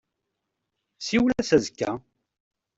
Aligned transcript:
Siwel-as 1.07 1.51
azekka. 1.57 1.91